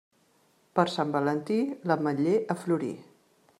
Per 0.79 0.85
Sant 0.93 1.11
Valentí, 1.17 1.59
l'ametller 1.91 2.35
a 2.55 2.59
florir. 2.65 2.93